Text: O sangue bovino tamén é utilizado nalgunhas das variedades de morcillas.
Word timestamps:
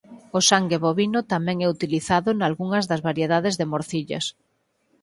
O 0.37 0.39
sangue 0.49 0.77
bovino 0.85 1.19
tamén 1.33 1.57
é 1.65 1.67
utilizado 1.75 2.29
nalgunhas 2.33 2.85
das 2.91 3.03
variedades 3.09 3.57
de 3.59 3.69
morcillas. 3.73 4.25